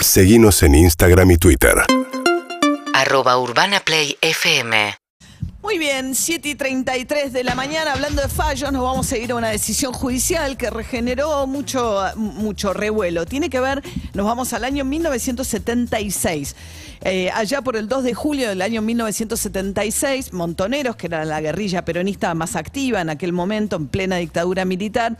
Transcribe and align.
Seguimos 0.00 0.62
en 0.62 0.76
Instagram 0.76 1.32
y 1.32 1.36
Twitter. 1.38 1.74
arroba 2.94 3.36
urbanaplayfm 3.38 4.72
Muy 5.60 5.78
bien, 5.78 6.14
7 6.14 6.48
y 6.48 6.54
33 6.54 7.32
de 7.32 7.42
la 7.42 7.56
mañana, 7.56 7.92
hablando 7.92 8.22
de 8.22 8.28
fallos, 8.28 8.70
nos 8.72 8.82
vamos 8.82 9.10
a 9.12 9.18
ir 9.18 9.32
a 9.32 9.34
una 9.34 9.48
decisión 9.48 9.92
judicial 9.92 10.56
que 10.56 10.70
regeneró 10.70 11.46
mucho, 11.48 12.00
mucho 12.14 12.72
revuelo. 12.72 13.26
Tiene 13.26 13.50
que 13.50 13.58
ver, 13.58 13.82
nos 14.14 14.24
vamos 14.24 14.52
al 14.52 14.64
año 14.64 14.84
1976. 14.84 16.54
Eh, 17.02 17.30
allá 17.32 17.62
por 17.62 17.76
el 17.76 17.88
2 17.88 18.04
de 18.04 18.14
julio 18.14 18.48
del 18.48 18.62
año 18.62 18.82
1976, 18.82 20.32
Montoneros, 20.32 20.96
que 20.96 21.08
era 21.08 21.24
la 21.24 21.40
guerrilla 21.40 21.84
peronista 21.84 22.32
más 22.34 22.56
activa 22.56 23.00
en 23.00 23.10
aquel 23.10 23.32
momento, 23.32 23.76
en 23.76 23.88
plena 23.88 24.16
dictadura 24.16 24.64
militar, 24.64 25.16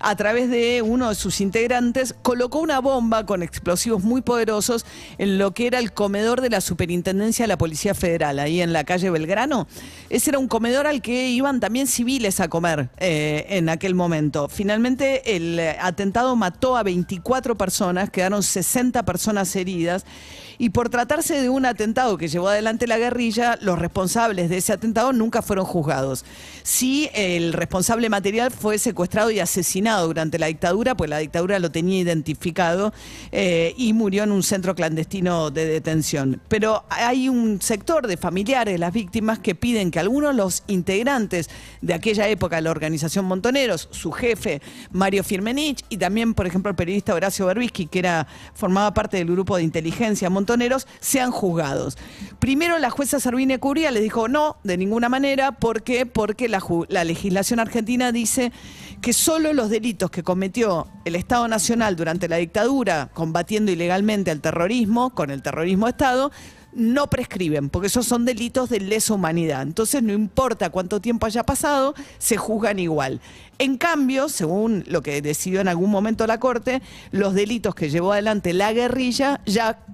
a 0.00 0.16
través 0.16 0.50
de 0.50 0.82
uno 0.82 1.10
de 1.10 1.14
sus 1.14 1.40
integrantes, 1.40 2.14
colocó 2.22 2.58
una 2.58 2.80
bomba 2.80 3.26
con 3.26 3.42
explosivos 3.42 4.02
muy 4.02 4.22
poderosos 4.22 4.86
en 5.18 5.38
lo 5.38 5.52
que 5.52 5.66
era 5.66 5.78
el 5.78 5.92
comedor 5.92 6.40
de 6.40 6.50
la 6.50 6.62
Superintendencia 6.62 7.44
de 7.44 7.48
la 7.48 7.58
Policía 7.58 7.94
Federal, 7.94 8.38
ahí 8.38 8.62
en 8.62 8.72
la 8.72 8.84
calle 8.84 9.10
Belgrano. 9.10 9.68
Ese 10.08 10.30
era 10.30 10.38
un 10.38 10.48
comedor 10.48 10.86
al 10.86 11.02
que 11.02 11.28
iban 11.28 11.60
también 11.60 11.86
civiles 11.86 12.40
a 12.40 12.48
comer 12.48 12.88
eh, 12.96 13.46
en 13.50 13.68
aquel 13.68 13.94
momento. 13.94 14.48
Finalmente, 14.48 15.36
el 15.36 15.58
eh, 15.58 15.76
atentado 15.78 16.34
mató 16.34 16.76
a 16.76 16.82
24 16.82 17.56
personas, 17.56 18.10
quedaron 18.10 18.42
60 18.42 19.04
personas 19.04 19.54
heridas. 19.54 20.04
Y 20.58 20.70
por 20.70 20.90
tratarse 20.90 21.40
de 21.40 21.48
un 21.48 21.64
atentado 21.64 22.18
que 22.18 22.28
llevó 22.28 22.48
adelante 22.48 22.86
la 22.86 22.98
guerrilla, 22.98 23.56
los 23.62 23.78
responsables 23.78 24.50
de 24.50 24.58
ese 24.58 24.74
atentado 24.74 25.10
nunca 25.14 25.40
fueron 25.40 25.64
juzgados. 25.64 26.26
Sí, 26.64 27.08
el 27.14 27.54
responsable 27.54 28.10
material 28.10 28.50
fue 28.50 28.78
secuestrado 28.78 29.30
y 29.30 29.40
asesinado 29.40 29.89
durante 29.98 30.38
la 30.38 30.46
dictadura, 30.46 30.96
pues 30.96 31.10
la 31.10 31.18
dictadura 31.18 31.58
lo 31.58 31.70
tenía 31.70 32.00
identificado 32.00 32.92
eh, 33.32 33.74
y 33.76 33.92
murió 33.92 34.24
en 34.24 34.32
un 34.32 34.42
centro 34.42 34.74
clandestino 34.74 35.50
de 35.50 35.66
detención. 35.66 36.40
Pero 36.48 36.84
hay 36.88 37.28
un 37.28 37.60
sector 37.60 38.06
de 38.06 38.16
familiares 38.16 38.78
las 38.78 38.92
víctimas 38.92 39.38
que 39.38 39.54
piden 39.54 39.90
que 39.90 39.98
algunos 39.98 40.34
los 40.34 40.62
integrantes 40.66 41.50
de 41.80 41.94
aquella 41.94 42.28
época 42.28 42.56
de 42.56 42.62
la 42.62 42.70
organización 42.70 43.24
Montoneros, 43.24 43.88
su 43.90 44.12
jefe 44.12 44.60
Mario 44.92 45.24
Firmenich 45.24 45.84
y 45.88 45.96
también, 45.96 46.34
por 46.34 46.46
ejemplo, 46.46 46.70
el 46.70 46.76
periodista 46.76 47.14
Horacio 47.14 47.46
Berbisky, 47.46 47.86
que 47.86 47.98
era, 47.98 48.26
formaba 48.54 48.94
parte 48.94 49.16
del 49.16 49.30
grupo 49.30 49.56
de 49.56 49.62
inteligencia 49.62 50.30
Montoneros, 50.30 50.86
sean 51.00 51.30
juzgados. 51.30 51.96
Primero 52.38 52.78
la 52.78 52.90
jueza 52.90 53.20
Servine 53.20 53.58
Curia 53.58 53.90
le 53.90 54.00
dijo 54.00 54.28
no, 54.28 54.56
de 54.64 54.76
ninguna 54.76 55.08
manera, 55.08 55.52
¿por 55.52 55.82
qué? 55.82 56.06
Porque 56.06 56.48
la 56.48 57.04
legislación 57.04 57.60
argentina 57.60 58.12
dice 58.12 58.52
que 59.00 59.12
solo 59.12 59.52
los 59.52 59.70
delitos 59.70 60.10
que 60.10 60.22
cometió 60.22 60.86
el 61.04 61.16
Estado 61.16 61.48
Nacional 61.48 61.96
durante 61.96 62.28
la 62.28 62.36
dictadura, 62.36 63.10
combatiendo 63.14 63.72
ilegalmente 63.72 64.30
al 64.30 64.40
terrorismo, 64.40 65.10
con 65.10 65.30
el 65.30 65.42
terrorismo 65.42 65.88
Estado, 65.88 66.30
no 66.72 67.08
prescriben, 67.08 67.68
porque 67.68 67.88
esos 67.88 68.06
son 68.06 68.24
delitos 68.24 68.68
de 68.68 68.80
lesa 68.80 69.14
humanidad. 69.14 69.62
Entonces 69.62 70.02
no 70.02 70.12
importa 70.12 70.70
cuánto 70.70 71.00
tiempo 71.00 71.26
haya 71.26 71.42
pasado, 71.42 71.94
se 72.18 72.36
juzgan 72.36 72.78
igual. 72.78 73.20
En 73.58 73.76
cambio, 73.76 74.28
según 74.28 74.84
lo 74.86 75.02
que 75.02 75.22
decidió 75.22 75.60
en 75.60 75.68
algún 75.68 75.90
momento 75.90 76.26
la 76.26 76.38
Corte, 76.38 76.82
los 77.10 77.34
delitos 77.34 77.74
que 77.74 77.90
llevó 77.90 78.12
adelante 78.12 78.52
la 78.52 78.72
guerrilla 78.72 79.40
ya 79.46 79.84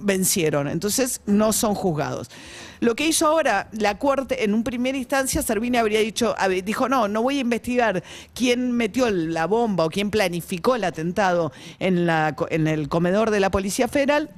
vencieron, 0.00 0.68
entonces 0.68 1.20
no 1.26 1.52
son 1.52 1.74
juzgados. 1.74 2.30
Lo 2.80 2.94
que 2.94 3.06
hizo 3.06 3.26
ahora 3.26 3.68
la 3.72 3.98
Corte, 3.98 4.44
en 4.44 4.54
un 4.54 4.62
primera 4.64 4.96
instancia, 4.96 5.42
Servini 5.42 5.78
habría 5.78 6.00
dicho, 6.00 6.34
dijo, 6.64 6.88
no, 6.88 7.08
no 7.08 7.22
voy 7.22 7.38
a 7.38 7.40
investigar 7.40 8.02
quién 8.34 8.72
metió 8.72 9.10
la 9.10 9.46
bomba 9.46 9.84
o 9.84 9.90
quién 9.90 10.10
planificó 10.10 10.76
el 10.76 10.84
atentado 10.84 11.52
en, 11.78 12.06
la, 12.06 12.36
en 12.50 12.66
el 12.66 12.88
comedor 12.88 13.30
de 13.30 13.40
la 13.40 13.50
Policía 13.50 13.88
Federal, 13.88 14.30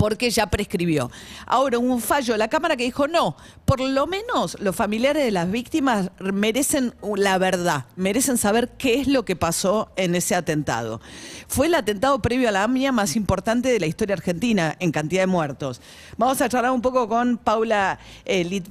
porque 0.00 0.30
ya 0.30 0.46
prescribió. 0.46 1.10
Ahora 1.44 1.78
un 1.78 2.00
fallo 2.00 2.32
de 2.32 2.38
la 2.38 2.48
Cámara 2.48 2.74
que 2.74 2.84
dijo, 2.84 3.06
no, 3.06 3.36
por 3.66 3.80
lo 3.80 4.06
menos 4.06 4.58
los 4.58 4.74
familiares 4.74 5.22
de 5.22 5.30
las 5.30 5.50
víctimas 5.50 6.10
merecen 6.18 6.94
la 7.16 7.36
verdad, 7.36 7.84
merecen 7.96 8.38
saber 8.38 8.70
qué 8.78 8.98
es 8.98 9.08
lo 9.08 9.26
que 9.26 9.36
pasó 9.36 9.92
en 9.96 10.14
ese 10.14 10.34
atentado. 10.34 11.02
Fue 11.48 11.66
el 11.66 11.74
atentado 11.74 12.22
previo 12.22 12.48
a 12.48 12.52
la 12.52 12.62
AMIA 12.62 12.92
más 12.92 13.14
importante 13.14 13.68
de 13.68 13.78
la 13.78 13.86
historia 13.86 14.14
argentina 14.14 14.74
en 14.80 14.90
cantidad 14.90 15.20
de 15.20 15.26
muertos. 15.26 15.82
Vamos 16.16 16.40
a 16.40 16.48
charlar 16.48 16.72
un 16.72 16.80
poco 16.80 17.06
con 17.06 17.36
Paula 17.36 17.98
eh, 18.24 18.62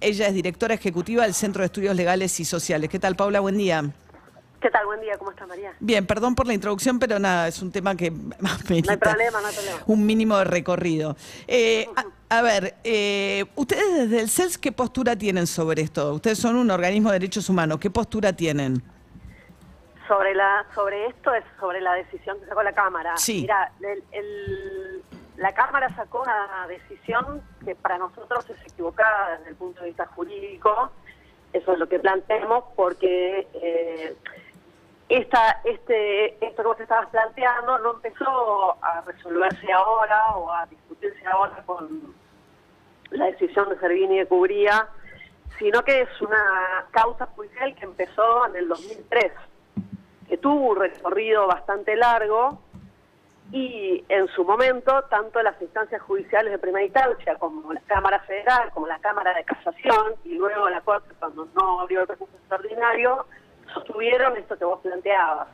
ella 0.00 0.26
es 0.26 0.34
directora 0.34 0.72
ejecutiva 0.72 1.24
del 1.24 1.34
Centro 1.34 1.60
de 1.60 1.66
Estudios 1.66 1.94
Legales 1.94 2.40
y 2.40 2.46
Sociales. 2.46 2.88
¿Qué 2.88 2.98
tal, 2.98 3.14
Paula? 3.14 3.40
Buen 3.40 3.58
día. 3.58 3.92
¿Qué 4.60 4.68
tal? 4.68 4.84
Buen 4.84 5.00
día, 5.00 5.16
¿cómo 5.16 5.30
está 5.30 5.46
María? 5.46 5.72
Bien, 5.80 6.06
perdón 6.06 6.34
por 6.34 6.46
la 6.46 6.52
introducción, 6.52 6.98
pero 6.98 7.18
nada, 7.18 7.48
es 7.48 7.62
un 7.62 7.72
tema 7.72 7.96
que 7.96 8.10
no 8.10 8.18
hay 8.68 8.96
problema, 8.98 9.40
no 9.40 9.46
hay 9.46 9.54
problema. 9.54 9.82
un 9.86 10.04
mínimo 10.04 10.36
de 10.36 10.44
recorrido. 10.44 11.16
Eh, 11.48 11.88
a, 12.28 12.42
ver, 12.42 12.74
eh, 12.84 13.46
ustedes 13.56 14.10
desde 14.10 14.20
el 14.20 14.28
CELS, 14.28 14.58
¿qué 14.58 14.70
postura 14.70 15.16
tienen 15.16 15.46
sobre 15.46 15.80
esto? 15.80 16.12
Ustedes 16.12 16.38
son 16.38 16.56
un 16.56 16.70
organismo 16.70 17.08
de 17.10 17.20
derechos 17.20 17.48
humanos, 17.48 17.78
¿qué 17.80 17.88
postura 17.88 18.34
tienen? 18.34 18.82
Sobre 20.06 20.34
la 20.34 20.66
sobre 20.74 21.06
esto 21.06 21.32
es 21.32 21.44
sobre 21.58 21.80
la 21.80 21.94
decisión 21.94 22.38
que 22.40 22.46
sacó 22.46 22.62
la 22.62 22.72
Cámara. 22.72 23.16
Sí. 23.16 23.42
Mira, 23.42 23.72
la 25.36 25.54
Cámara 25.54 25.88
sacó 25.96 26.20
una 26.22 26.66
decisión 26.66 27.42
que 27.64 27.74
para 27.76 27.96
nosotros 27.96 28.44
es 28.50 28.60
equivocada 28.70 29.38
desde 29.38 29.50
el 29.50 29.56
punto 29.56 29.80
de 29.80 29.86
vista 29.86 30.04
jurídico. 30.06 30.90
Eso 31.54 31.72
es 31.72 31.78
lo 31.78 31.88
que 31.88 31.98
planteamos 31.98 32.64
porque... 32.76 33.48
Eh, 33.54 34.16
esta, 35.10 35.60
este, 35.64 36.34
esto 36.44 36.62
que 36.62 36.68
vos 36.68 36.80
estabas 36.80 37.08
planteando 37.08 37.78
no 37.80 37.94
empezó 37.94 38.76
a 38.80 39.00
resolverse 39.00 39.72
ahora 39.72 40.36
o 40.36 40.52
a 40.52 40.66
discutirse 40.66 41.26
ahora 41.26 41.60
con 41.66 42.14
la 43.10 43.26
decisión 43.26 43.68
de 43.68 43.78
Servini 43.80 44.18
de 44.18 44.26
Cubría, 44.26 44.88
sino 45.58 45.82
que 45.82 46.02
es 46.02 46.20
una 46.20 46.86
causa 46.92 47.26
judicial 47.26 47.74
que 47.74 47.86
empezó 47.86 48.46
en 48.46 48.54
el 48.54 48.68
2003, 48.68 49.32
que 50.28 50.38
tuvo 50.38 50.70
un 50.70 50.76
recorrido 50.76 51.48
bastante 51.48 51.96
largo 51.96 52.60
y 53.50 54.04
en 54.08 54.28
su 54.28 54.44
momento 54.44 55.02
tanto 55.10 55.42
las 55.42 55.60
instancias 55.60 56.00
judiciales 56.02 56.52
de 56.52 56.58
primera 56.58 56.84
instancia 56.84 57.34
como 57.34 57.72
la 57.72 57.80
Cámara 57.80 58.20
Federal, 58.20 58.70
como 58.72 58.86
la 58.86 59.00
Cámara 59.00 59.34
de 59.34 59.42
Casación 59.42 60.14
y 60.24 60.36
luego 60.36 60.68
la 60.68 60.80
Corte 60.82 61.12
cuando 61.18 61.48
no 61.56 61.80
abrió 61.80 62.02
el 62.02 62.06
recurso 62.06 62.36
extraordinario, 62.36 63.26
sostuvieron 63.72 64.36
esto 64.36 64.56
que 64.56 64.64
vos 64.64 64.80
planteabas, 64.80 65.48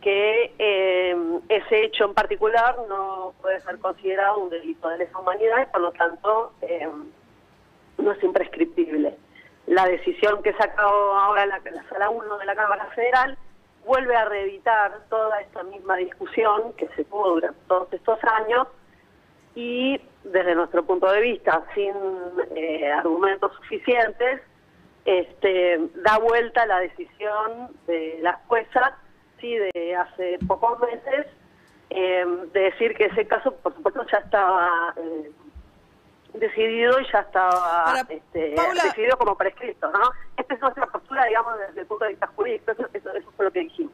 que 0.00 0.54
eh, 0.58 1.16
ese 1.48 1.84
hecho 1.84 2.04
en 2.04 2.14
particular 2.14 2.76
no 2.88 3.34
puede 3.40 3.60
ser 3.62 3.78
considerado 3.78 4.38
un 4.38 4.50
delito 4.50 4.88
de 4.88 4.98
lesa 4.98 5.18
humanidad 5.18 5.62
y 5.62 5.72
por 5.72 5.80
lo 5.80 5.92
tanto 5.92 6.52
eh, 6.62 6.88
no 7.98 8.12
es 8.12 8.22
imprescriptible. 8.22 9.16
La 9.66 9.86
decisión 9.86 10.42
que 10.42 10.52
sacado 10.52 11.14
ahora 11.14 11.46
la, 11.46 11.58
la 11.58 11.88
Sala 11.88 12.10
1 12.10 12.38
de 12.38 12.44
la 12.44 12.54
Cámara 12.54 12.86
Federal 12.94 13.36
vuelve 13.84 14.14
a 14.16 14.24
reeditar 14.26 15.00
toda 15.08 15.40
esta 15.40 15.62
misma 15.64 15.96
discusión 15.96 16.72
que 16.74 16.88
se 16.88 17.04
tuvo 17.04 17.30
durante 17.30 17.58
todos 17.68 17.92
estos 17.92 18.18
años 18.24 18.68
y 19.54 20.00
desde 20.24 20.54
nuestro 20.54 20.84
punto 20.84 21.10
de 21.10 21.20
vista, 21.20 21.64
sin 21.74 21.94
eh, 22.54 22.92
argumentos 22.92 23.52
suficientes, 23.56 24.42
este, 25.06 25.78
da 25.94 26.18
vuelta 26.18 26.66
la 26.66 26.80
decisión 26.80 27.70
de 27.86 28.18
la 28.20 28.34
jueza, 28.48 28.98
sí, 29.40 29.56
de 29.56 29.96
hace 29.96 30.38
pocos 30.46 30.78
meses, 30.80 31.26
em, 31.90 32.50
de 32.50 32.60
decir 32.60 32.94
que 32.96 33.04
ese 33.04 33.26
caso, 33.26 33.54
por 33.54 33.72
supuesto, 33.74 34.04
ya 34.10 34.18
estaba 34.18 34.92
eh, 34.96 35.30
decidido 36.34 37.00
y 37.00 37.06
ya 37.12 37.20
estaba 37.20 38.04
este, 38.08 38.56
decidido 38.82 39.16
como 39.16 39.36
prescrito, 39.36 39.90
¿no? 39.92 40.10
Esta 40.36 40.54
es 40.54 40.60
nuestra 40.60 40.86
postura, 40.86 41.24
digamos, 41.26 41.56
desde 41.58 41.82
el 41.82 41.86
punto 41.86 42.04
de 42.04 42.10
vista 42.10 42.26
jurídico, 42.26 42.72
eso, 42.72 42.88
eso 42.92 43.32
fue 43.36 43.44
lo 43.44 43.52
que 43.52 43.60
dijimos. 43.60 43.92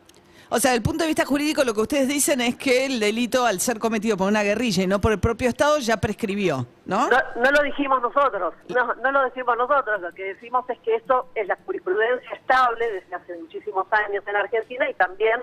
O 0.55 0.59
sea, 0.59 0.73
desde 0.73 0.77
el 0.77 0.83
punto 0.83 1.05
de 1.05 1.09
vista 1.09 1.25
jurídico, 1.25 1.65
lo 1.65 1.73
que 1.73 1.81
ustedes 1.81 2.09
dicen 2.09 2.43
es 2.43 2.57
que 2.57 2.85
el 2.85 3.01
delito, 3.01 3.47
al 3.47 3.59
ser 3.59 3.79
cometido 3.79 4.19
por 4.19 4.29
una 4.29 4.43
guerrilla 4.43 4.83
y 4.83 4.87
no 4.87 5.01
por 5.01 5.13
el 5.13 5.19
propio 5.19 5.49
Estado, 5.49 5.79
ya 5.79 5.97
prescribió, 5.97 6.67
¿no? 6.85 7.09
No, 7.09 7.51
lo 7.51 7.63
dijimos 7.63 8.03
nosotros, 8.03 8.53
no, 8.69 8.95
no 8.97 9.13
lo 9.13 9.23
decimos 9.23 9.57
nosotros. 9.57 10.03
Lo 10.03 10.13
que 10.13 10.25
decimos 10.25 10.69
es 10.69 10.79
que 10.81 10.97
esto 10.97 11.31
es 11.35 11.49
la 11.49 11.57
jurisprudencia 11.65 12.37
estable 12.37 12.87
desde 12.87 13.15
hace 13.15 13.35
muchísimos 13.39 13.87
años 13.93 14.23
en 14.27 14.37
Argentina 14.37 14.91
y 14.91 14.93
también 14.93 15.41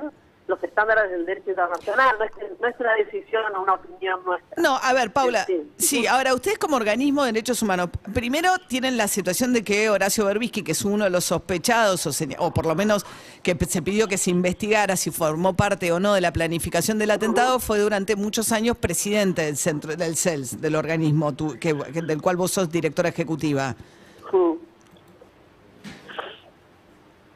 los 0.49 0.61
estándares 0.63 1.11
del 1.11 1.25
derecho 1.27 1.51
internacional, 1.51 2.15
no 2.17 2.25
es, 2.25 2.31
no 2.59 2.67
es 2.67 2.75
una 2.79 2.93
decisión 2.95 3.55
o 3.55 3.61
una 3.61 3.73
opinión 3.73 4.19
nuestra. 4.25 4.61
No, 4.61 4.77
a 4.81 4.93
ver, 4.93 5.11
Paula, 5.11 5.45
sí. 5.77 6.07
ahora 6.07 6.33
ustedes 6.33 6.57
como 6.57 6.75
organismo 6.75 7.23
de 7.23 7.33
derechos 7.33 7.61
humanos, 7.61 7.89
primero 8.13 8.49
tienen 8.67 8.97
la 8.97 9.07
situación 9.07 9.53
de 9.53 9.63
que 9.63 9.89
Horacio 9.89 10.25
Berbisky, 10.25 10.63
que 10.63 10.71
es 10.71 10.83
uno 10.83 11.03
de 11.03 11.11
los 11.11 11.25
sospechados, 11.25 12.05
o, 12.07 12.11
o 12.39 12.51
por 12.51 12.65
lo 12.65 12.73
menos 12.73 13.05
que 13.43 13.55
se 13.67 13.83
pidió 13.83 14.07
que 14.07 14.17
se 14.17 14.31
investigara 14.31 14.97
si 14.97 15.11
formó 15.11 15.55
parte 15.55 15.91
o 15.91 15.99
no 15.99 16.15
de 16.15 16.21
la 16.21 16.33
planificación 16.33 16.97
del 16.97 17.11
atentado, 17.11 17.59
fue 17.59 17.77
durante 17.77 18.15
muchos 18.15 18.51
años 18.51 18.75
presidente 18.75 19.43
del 19.43 19.55
centro 19.55 19.95
del 19.95 20.15
CELS, 20.15 20.59
del 20.59 20.75
organismo 20.75 21.35
que, 21.59 21.75
del 21.75 22.21
cual 22.23 22.37
vos 22.37 22.51
sos 22.51 22.71
directora 22.71 23.09
ejecutiva. 23.09 23.75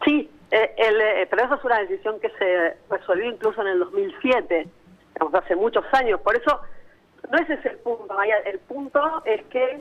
Sí, 0.06 0.12
eh, 0.12 0.34
el, 0.54 1.02
eh, 1.02 1.28
pero 1.30 1.46
eso 1.46 1.56
es 1.56 1.64
una 1.64 1.80
decisión 1.80 2.20
que 2.20 2.30
se 2.30 2.78
resolvió 2.90 3.26
incluso 3.26 3.62
en 3.62 3.68
el 3.68 3.80
2007. 3.80 4.68
digamos, 5.14 5.34
hace 5.36 5.56
muchos 5.56 5.86
años. 5.94 6.20
Por 6.22 6.36
eso, 6.36 6.62
no 7.32 7.38
ese 7.38 7.54
es 7.56 7.66
el 7.66 7.78
punto, 7.78 8.14
Maya. 8.14 8.38
El 8.46 8.60
punto 8.60 9.24
es 9.26 9.44
que 9.46 9.80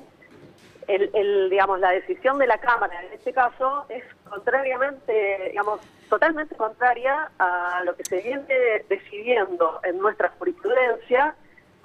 el, 0.88 1.10
el, 1.14 1.50
digamos, 1.50 1.78
la 1.80 1.90
decisión 1.90 2.38
de 2.38 2.46
la 2.46 2.58
Cámara 2.58 3.02
en 3.02 3.12
este 3.12 3.32
caso 3.32 3.86
es 3.88 4.04
contrariamente, 4.28 5.48
digamos, 5.50 5.80
totalmente 6.08 6.54
contraria 6.56 7.30
a 7.38 7.82
lo 7.84 7.94
que 7.94 8.04
se 8.04 8.22
viene 8.22 8.84
decidiendo 8.88 9.80
en 9.84 9.98
nuestra 9.98 10.30
jurisprudencia, 10.38 11.34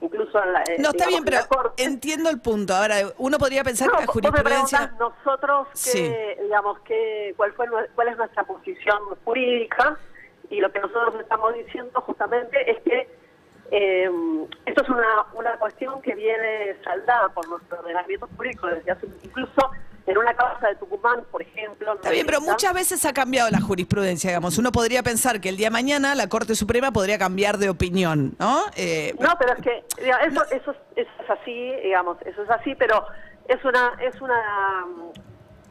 incluso 0.02 0.44
en 0.44 0.54
la... 0.54 0.62
eh, 0.64 0.76
No, 0.80 0.90
está 0.90 1.06
digamos, 1.06 1.08
bien, 1.08 1.18
en 1.20 1.26
pero 1.26 1.48
Corte. 1.48 1.84
entiendo 1.84 2.30
el 2.30 2.40
punto. 2.40 2.76
Ahora, 2.76 2.96
uno 3.18 3.38
podría 3.38 3.64
pensar 3.64 3.88
No, 3.88 3.94
que 3.94 4.00
la 4.02 4.06
vos 4.06 4.16
me 4.16 4.22
jurisprudencia... 4.30 4.94
nosotros 5.00 5.68
qué, 5.74 5.78
Sí. 5.78 6.16
digamos, 6.44 6.80
qué, 6.82 7.34
cuál, 7.38 7.54
fue, 7.54 7.68
cuál 7.96 8.08
es 8.10 8.18
nuestra 8.18 8.44
posición 8.44 9.00
jurídica 9.26 9.98
y 10.50 10.60
lo 10.62 10.72
que 10.72 10.80
nosotros 10.80 11.16
estamos 11.20 11.54
diciendo 11.56 12.00
justamente 12.02 12.72
es 12.72 12.80
que 12.84 13.10
eh, 13.72 14.10
esto 14.66 14.82
es 14.84 14.90
una, 14.90 15.26
una 15.34 15.58
cuestión 15.58 16.02
que 16.02 16.16
viene 16.16 16.78
saldada 16.86 17.28
por 17.30 17.48
nuestro 17.50 17.80
ordenamiento 17.80 18.30
jurídico 18.38 18.68
desde 18.68 18.92
hace 18.92 19.08
incluso 19.24 19.72
en 20.06 20.18
una 20.18 20.34
de 20.70 20.76
Tucumán, 20.76 21.24
por 21.32 21.42
ejemplo. 21.42 21.94
Está 21.96 22.10
bien, 22.12 22.26
pero 22.26 22.42
muchas 22.42 22.74
veces 22.74 23.04
ha 23.06 23.14
cambiado 23.14 23.50
la 23.50 23.60
jurisprudencia, 23.62 24.30
digamos. 24.30 24.58
Uno 24.58 24.72
podría 24.72 25.04
pensar 25.04 25.40
que 25.42 25.50
el 25.50 25.58
día 25.58 25.68
de 25.68 25.72
mañana 25.72 26.16
la 26.16 26.28
Corte 26.30 26.56
Suprema 26.56 26.92
podría 26.92 27.18
cambiar 27.18 27.58
de 27.58 27.70
opinión, 27.70 28.36
¿no? 28.40 28.62
Eh, 28.76 29.16
No, 29.20 29.34
pero 29.40 29.54
es 29.54 29.62
que 29.62 29.84
eso, 30.28 30.44
eso, 30.52 30.72
es- 30.72 30.78
eso 30.96 31.12
es 31.24 31.30
así, 31.30 31.72
digamos, 31.84 32.18
eso 32.26 32.44
es 32.44 32.50
así, 32.50 32.76
pero 32.76 33.06
es 33.48 33.64
una, 33.66 33.94
es 34.02 34.20
una 34.22 34.86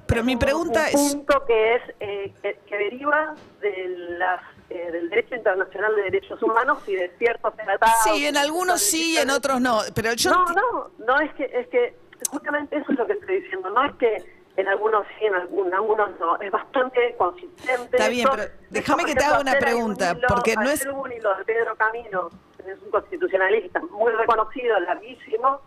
pero 0.07 0.23
mi 0.23 0.35
un- 0.35 0.39
pregunta 0.39 0.81
un 0.93 1.01
es... 1.01 1.15
punto 1.15 1.45
que 1.47 1.75
es 1.75 1.83
eh, 2.01 2.33
que, 2.43 2.59
que 2.69 2.77
deriva 2.77 3.35
de 3.61 3.89
las, 4.19 4.41
eh, 4.71 4.91
del 4.93 5.11
derecho 5.11 5.35
internacional 5.35 5.95
de 5.97 6.03
derechos 6.03 6.41
humanos 6.43 6.79
y 6.87 6.95
de 6.95 7.11
ciertos 7.19 7.55
tratados. 7.57 7.97
Sí, 8.05 8.27
en 8.27 8.37
algunos 8.37 8.81
sí, 8.81 9.17
en 9.19 9.31
otros 9.31 9.61
no. 9.61 9.81
Pero 9.95 10.13
yo... 10.15 10.31
No, 10.31 10.45
no, 10.47 10.91
no 11.05 11.21
es 11.21 11.35
que 11.35 11.45
es 11.53 11.67
que 11.69 11.97
justamente 12.31 12.77
eso 12.77 12.93
es 12.93 12.99
lo 12.99 13.07
que 13.07 13.15
estoy 13.15 13.41
diciendo. 13.43 13.69
No 13.71 13.85
es 13.85 13.95
que 13.97 14.36
en 14.57 14.69
algunos 14.69 15.07
sí, 15.19 15.27
en 15.27 15.75
algunos 15.75 16.19
no. 16.19 16.41
Es 16.41 16.51
bastante 16.51 17.15
consistente. 17.19 17.97
Está 17.97 18.09
bien, 18.09 18.29
pero 18.31 18.49
déjame 18.71 19.05
que 19.05 19.15
te 19.15 19.25
haga 19.25 19.41
una 19.41 19.53
un 19.53 19.59
pregunta, 19.59 20.13
hilo- 20.13 20.29
porque 20.29 20.55
no 20.57 20.71
es- 20.71 20.87
un 20.87 21.13
hilo 21.13 21.35
de 21.37 21.45
Pedro 21.45 21.77
Camino, 21.77 22.31
que 22.65 22.71
es 22.73 22.79
un 22.83 22.91
constitucionalista 22.91 23.81
muy 23.91 24.13
reconocido, 24.13 24.79
larguísimo, 24.81 25.61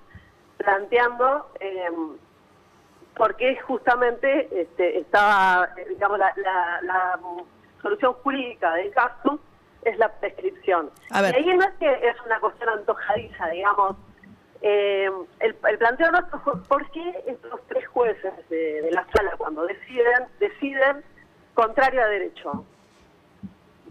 planteando 0.57 1.51
eh, 1.59 1.87
por 3.15 3.35
qué 3.35 3.57
justamente 3.61 4.49
este, 4.61 4.99
estaba, 4.99 5.69
eh, 5.77 5.85
digamos, 5.89 6.17
la, 6.19 6.33
la- 6.37 6.79
la, 6.83 7.19
solución 7.81 8.13
jurídica 8.23 8.73
del 8.73 8.91
caso 8.91 9.39
es 9.83 9.97
la 9.97 10.09
prescripción. 10.11 10.89
A 11.11 11.21
ver. 11.21 11.33
Y 11.39 11.49
ahí 11.49 11.57
no 11.57 11.63
es 11.63 11.73
que 11.79 11.89
es 12.09 12.15
una 12.25 12.37
cuestión 12.41 12.69
antojadiza, 12.69 13.47
digamos. 13.47 13.95
Eh, 14.61 15.09
el, 15.39 15.55
planteo 15.55 16.11
nuestro 16.11 16.63
por 16.67 16.89
qué 16.91 17.23
estos 17.27 17.61
tres 17.67 17.87
jueces 17.87 18.33
de, 18.49 18.81
de 18.81 18.91
la 18.91 19.05
sala 19.13 19.35
cuando 19.37 19.65
deciden, 19.65 20.25
deciden 20.39 21.03
contrario 21.53 22.01
a 22.03 22.07
derecho. 22.07 22.65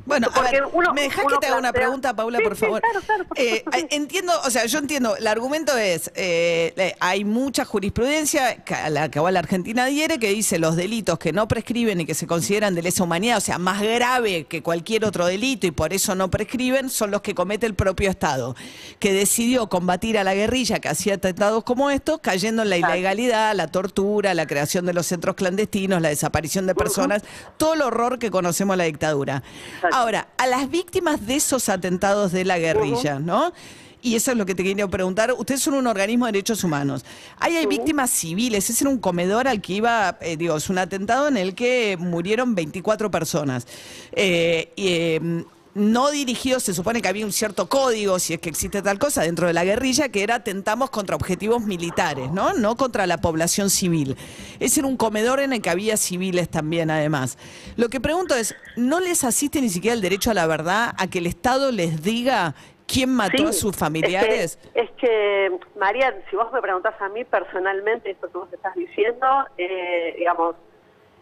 Bueno, 0.08 0.28
a 0.28 0.34
Porque 0.34 0.52
ver, 0.52 0.64
uno- 0.72 0.93
¿me 0.94 1.02
dejas 1.02 1.25
que 1.28 1.37
te 1.38 1.46
haga 1.46 1.58
una 1.58 1.72
pregunta, 1.72 2.16
Paula, 2.16 2.38
Sí, 2.38 2.44
por 2.44 2.55
sí, 2.56 2.60
favor? 2.62 2.81
claro, 2.81 3.00
claro, 3.05 3.25
por 3.26 3.38
Eh, 3.38 3.62
entiendo, 3.90 4.32
o 4.44 4.50
sea, 4.50 4.64
yo 4.64 4.78
entiendo, 4.78 5.16
el 5.16 5.26
argumento 5.26 5.76
es, 5.76 6.08
eh, 6.14 6.72
eh, 6.76 6.94
hay 6.99 7.25
mucha 7.25 7.64
jurisprudencia 7.66 8.62
a 8.84 8.88
la 8.90 9.10
que 9.10 9.20
va 9.20 9.31
la 9.31 9.40
Argentina 9.40 9.84
adhiere 9.84 10.19
que 10.19 10.31
dice 10.31 10.58
los 10.58 10.76
delitos 10.76 11.19
que 11.19 11.32
no 11.34 11.46
prescriben 11.46 12.00
y 12.00 12.06
que 12.06 12.14
se 12.14 12.26
consideran 12.26 12.75
de 12.75 12.81
lesa 12.82 13.05
humanidad, 13.05 13.37
o 13.37 13.40
sea, 13.43 13.58
más 13.58 13.82
grave 13.82 14.44
que 14.44 14.62
cualquier 14.62 15.05
otro 15.05 15.26
delito 15.26 15.66
y 15.66 15.70
por 15.72 15.93
eso 15.93 16.14
no 16.14 16.31
prescriben, 16.31 16.88
son 16.88 17.10
los 17.10 17.20
que 17.20 17.34
comete 17.34 17.66
el 17.66 17.75
propio 17.75 18.08
Estado, 18.08 18.56
que 18.99 19.12
decidió 19.12 19.69
combatir 19.69 20.16
a 20.16 20.25
la 20.25 20.34
guerrilla 20.34 20.78
que 20.78 20.88
hacía 20.88 21.14
atentados 21.14 21.64
como 21.64 21.90
estos, 21.90 22.20
cayendo 22.20 22.62
en 22.62 22.70
la 22.70 22.78
ilegalidad, 22.78 23.55
la 23.55 23.66
tortura, 23.69 24.32
la 24.32 24.46
creación 24.46 24.87
de 24.87 24.94
los 24.94 25.05
centros 25.06 25.34
clandestinos, 25.37 26.00
la 26.00 26.08
desaparición 26.08 26.66
de 26.66 26.75
personas, 26.75 27.22
todo 27.58 27.75
el 27.75 27.82
horror 27.82 28.19
que 28.19 28.31
conocemos 28.31 28.76
la 28.78 28.84
dictadura. 28.84 29.43
Exacto. 29.75 29.98
Ahora, 29.99 30.29
a 30.37 30.47
las 30.47 30.71
víctimas 30.71 31.27
de 31.27 31.35
esos 31.35 31.69
atentados 31.69 32.31
de 32.31 32.45
la 32.45 32.56
guerrilla, 32.56 33.19
¿no? 33.19 33.53
Y 34.00 34.15
eso 34.15 34.31
es 34.31 34.37
lo 34.37 34.47
que 34.47 34.55
te 34.55 34.62
quería 34.62 34.87
preguntar. 34.87 35.33
Ustedes 35.33 35.61
son 35.61 35.75
un 35.75 35.89
organismo 35.89 36.27
de 36.27 36.33
derechos 36.33 36.62
humanos. 36.62 37.05
Ahí 37.41 37.56
hay 37.56 37.67
víctimas 37.67 38.09
civiles. 38.09 38.71
Ese 38.71 38.85
era 38.85 38.91
un 38.91 38.99
comedor 38.99 39.49
al 39.49 39.61
que 39.61 39.73
iba, 39.73 40.17
eh, 40.21 40.37
digo, 40.37 40.56
es 40.56 40.71
un 40.71 40.79
atentado 40.79 41.27
en 41.27 41.37
el 41.37 41.56
que 41.56 41.97
murieron 41.99 42.55
24 42.55 43.11
personas. 43.11 43.67
Eh, 44.12 44.73
eh, 44.77 45.45
no 45.75 46.11
dirigido, 46.11 46.61
se 46.61 46.75
supone 46.75 47.03
que 47.03 47.09
había 47.09 47.25
un 47.25 47.32
cierto 47.32 47.69
código, 47.69 48.19
si 48.19 48.35
es 48.35 48.41
que 48.41 48.49
existe 48.49 48.82
tal 48.82 48.99
cosa, 48.99 49.23
dentro 49.23 49.47
de 49.47 49.53
la 49.53 49.65
guerrilla, 49.65 50.09
que 50.09 50.23
era 50.23 50.37
atentamos 50.37 50.91
contra 50.91 51.17
objetivos 51.17 51.62
militares, 51.62 52.31
¿no? 52.31 52.55
No 52.55 52.76
contra 52.76 53.06
la 53.06 53.19
población 53.19 53.70
civil. 53.70 54.17
Ese 54.61 54.81
era 54.81 54.88
un 54.88 54.97
comedor 54.97 55.41
en 55.41 55.53
el 55.53 55.62
que 55.62 55.70
había 55.70 55.97
civiles 55.97 56.49
también, 56.49 56.91
además. 56.91 57.38
Lo 57.76 57.88
que 57.88 58.00
pregunto 58.00 58.35
es, 58.35 58.55
¿no 58.76 59.00
les 59.00 59.25
asiste 59.25 59.61
ni 59.61 59.69
siquiera 59.69 59.94
el 59.94 60.00
derecho 60.00 60.31
a 60.31 60.35
la 60.35 60.47
verdad, 60.47 60.94
a 60.99 61.06
que 61.09 61.19
el 61.19 61.26
Estado 61.26 61.70
les 61.70 62.03
diga 62.03 62.55
quién 62.87 63.11
mató 63.11 63.38
Sí, 63.38 63.44
a 63.44 63.53
sus 63.53 63.76
familiares? 63.76 64.59
Es 64.73 64.73
que, 64.73 64.81
es 64.81 64.91
que, 64.99 65.61
María, 65.79 66.15
si 66.31 66.37
vos 66.37 66.53
me 66.53 66.61
preguntás 66.61 67.00
a 67.00 67.09
mí 67.09 67.25
personalmente 67.25 68.11
esto 68.11 68.29
que 68.29 68.38
vos 68.38 68.53
estás 68.53 68.75
diciendo, 68.75 69.26
eh, 69.56 70.15
digamos, 70.19 70.56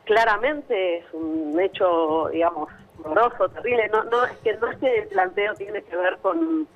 claramente 0.06 0.99
es 0.99 1.05
un 1.12 1.58
hecho, 1.61 2.29
digamos, 2.32 2.69
horroroso, 3.05 3.49
terrible. 3.50 3.88
No, 3.93 4.05
no, 4.05 4.25
es 4.25 4.32
que 4.38 4.55
no 4.56 4.69
es 4.70 4.79
que 4.79 4.99
el 5.00 5.08
planteo 5.08 5.55
tiene 5.55 5.82
que 5.82 5.97
ver 5.97 6.17
con, 6.23 6.67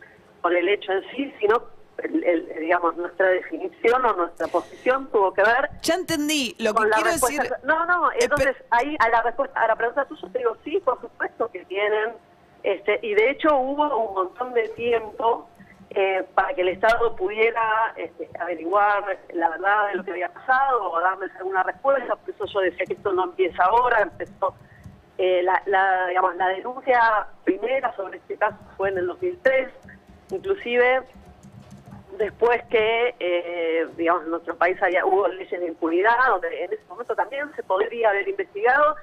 con 0.43 0.55
el 0.57 0.69
hecho 0.69 0.93
en 0.93 1.03
sí, 1.11 1.33
sino, 1.41 1.63
el- 1.99 2.25
el- 2.25 2.49
digamos, 2.61 2.97
nuestra 2.97 3.27
definición 3.29 4.05
o 4.05 4.13
nuestra 4.15 4.47
posición 4.49 5.09
tuvo 5.11 5.33
que 5.33 5.43
ver 5.43 5.69
Ya 5.83 5.95
entendí. 5.95 6.55
Lo 6.59 6.73
que 6.73 6.79
con 6.79 6.91
la 6.91 6.97
quiero 6.97 7.11
respuesta. 7.13 7.43
decir... 7.43 7.57
No, 7.65 7.85
no, 7.87 8.11
Eh, 8.13 8.17
entonces 8.23 8.57
ahí 8.71 8.97
a 8.99 9.09
la 9.09 9.23
respuesta, 9.23 9.61
a 9.61 9.67
la 9.69 9.77
pregunta 9.77 10.05
tuya 10.07 10.29
te 10.33 10.39
digo 10.39 10.57
sí, 10.65 10.79
por 10.85 11.01
supuesto 11.01 11.49
que 11.53 11.65
tienen, 11.67 12.13
este, 12.63 12.99
y 13.03 13.15
de 13.15 13.31
hecho 13.31 13.55
hubo 13.57 13.83
un 14.09 14.15
montón 14.15 14.53
de 14.55 14.69
tiempo 14.71 15.49
eh, 15.91 16.25
para 16.35 16.55
que 16.55 16.63
el 16.63 16.69
Estado 16.69 17.17
pudiera 17.17 17.93
este, 17.97 18.31
averiguar 18.39 19.19
la 19.33 19.49
verdad 19.51 19.89
de 19.89 19.95
lo 19.97 20.05
que 20.05 20.13
había 20.13 20.33
pasado 20.33 20.91
o 20.91 21.01
darles 21.01 21.35
alguna 21.37 21.63
respuesta, 21.63 22.17
por 22.17 22.31
eso 22.35 22.47
yo 22.47 22.61
decía 22.61 22.87
que 22.87 22.95
esto 22.95 23.13
no 23.13 23.25
empieza 23.25 23.65
ahora, 23.65 24.01
empezó 24.01 24.55
eh, 25.19 25.43
la, 25.43 25.63
la, 25.67 26.07
digamos, 26.07 26.37
la 26.37 26.49
denuncia 26.49 27.27
primera 27.45 27.95
sobre 27.95 28.19
este 28.19 28.37
caso 28.37 28.57
fue 28.77 28.89
en 28.89 28.99
el 28.99 29.07
2003, 29.07 29.69
inclusive 30.31 31.03
después 32.17 32.63
que, 32.71 33.15
eh, 33.19 33.87
digamos, 33.97 34.25
en 34.25 34.31
nuestro 34.31 34.57
país 34.57 34.81
había, 34.83 35.05
hubo 35.05 35.27
leyes 35.29 35.61
de 35.61 35.67
impunidad, 35.67 36.17
donde 36.29 36.65
en 36.65 36.73
ese 36.73 36.85
momento 36.89 37.15
también 37.15 37.51
se 37.57 37.63
podría 37.63 38.11
haber 38.11 38.29
investigado. 38.29 38.97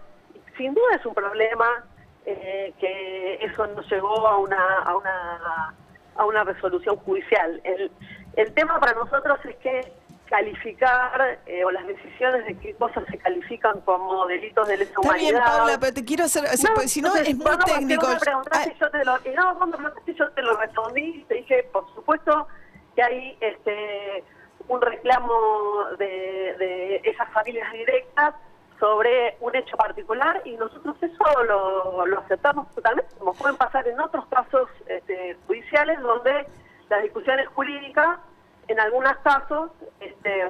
Sin 0.55 0.73
duda 0.73 0.95
es 0.95 1.05
un 1.05 1.13
problema 1.13 1.85
eh, 2.25 2.73
que 2.79 3.35
eso 3.43 3.67
no 3.67 3.81
llegó 3.81 4.27
a 4.27 4.37
una, 4.37 4.79
a 4.79 4.97
una, 4.97 5.75
a 6.17 6.25
una 6.25 6.43
resolución 6.43 6.95
judicial. 6.97 7.61
El, 7.63 7.91
el 8.35 8.53
tema 8.53 8.79
para 8.79 8.93
nosotros 8.93 9.37
es 9.45 9.55
que 9.57 9.93
calificar 10.27 11.39
eh, 11.45 11.63
o 11.63 11.71
las 11.71 11.87
decisiones 11.87 12.45
de 12.45 12.57
qué 12.59 12.73
cosas 12.75 13.03
se 13.09 13.17
califican 13.17 13.79
como 13.81 14.25
delitos 14.27 14.67
de 14.67 14.77
lesa 14.77 14.91
Está 15.01 15.13
bien, 15.13 15.35
humanidad. 15.35 15.57
Paula, 15.57 15.79
pero 15.79 15.93
te 15.93 16.03
quiero 16.05 16.25
hacer... 16.25 16.45
si 16.87 17.01
no, 17.01 17.15
es 17.15 17.35
muy 17.35 17.57
técnico. 17.65 18.01
cuando 18.01 18.13
me 18.13 18.19
preguntaste, 18.19 18.71
Ah, 18.71 18.77
yo 18.79 18.91
te 18.91 19.05
lo, 19.05 19.17
y 19.25 19.35
no, 19.35 19.57
cuando 19.57 19.77
me 19.77 19.89
preguntaste, 19.89 20.13
yo 20.15 20.29
te 20.31 20.41
lo 20.41 20.57
respondí 20.57 21.25
te 21.27 21.35
dije, 21.35 21.69
por 21.71 21.85
supuesto, 21.95 22.47
que 22.95 23.03
hay 23.03 23.37
este 23.39 24.23
un 24.67 24.81
reclamo 24.81 25.33
de, 25.97 26.05
de 26.59 27.01
esas 27.05 27.31
familias 27.31 27.71
directas 27.71 28.35
sobre 28.79 29.37
un 29.41 29.55
hecho 29.55 29.75
particular 29.77 30.41
y 30.45 30.55
nosotros 30.57 30.95
eso 31.01 31.43
lo, 31.43 32.05
lo 32.05 32.19
aceptamos 32.19 32.73
totalmente, 32.75 33.15
como 33.17 33.33
pueden 33.33 33.57
pasar 33.57 33.87
en 33.87 33.99
otros 33.99 34.25
casos 34.27 34.69
este, 34.87 35.35
judiciales 35.47 35.99
donde 36.01 36.47
las 36.89 37.01
discusiones 37.03 37.47
jurídicas, 37.49 38.19
en 38.67 38.79
algunos 38.79 39.15
casos, 39.17 39.71
este, 39.99 40.47